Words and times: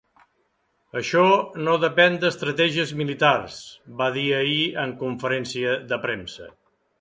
Això 1.01 1.25
no 1.67 1.75
depèn 1.83 2.17
d’estratègies 2.23 2.93
militars, 3.01 3.59
va 4.01 4.09
dir 4.17 4.25
ahir 4.39 4.57
en 4.85 4.97
conferència 5.05 5.77
de 5.93 6.01
premsa. 6.09 6.51